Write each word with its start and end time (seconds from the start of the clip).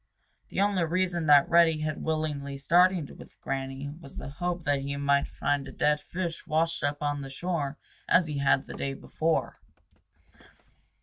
The 0.49 0.59
only 0.61 0.83
reason 0.83 1.27
that 1.27 1.47
Reddy 1.47 1.81
had 1.81 2.01
willingly 2.01 2.57
started 2.57 3.19
with 3.19 3.39
Granny 3.39 3.87
was 3.99 4.17
the 4.17 4.29
hope 4.29 4.63
that 4.63 4.79
he 4.81 4.97
might 4.97 5.27
find 5.27 5.67
a 5.67 5.71
dead 5.71 6.01
fish 6.01 6.47
washed 6.47 6.83
up 6.83 7.03
on 7.03 7.21
the 7.21 7.29
shore 7.29 7.77
as 8.09 8.25
he 8.25 8.39
had 8.39 8.65
the 8.65 8.73
day 8.73 8.95
before. 8.95 9.59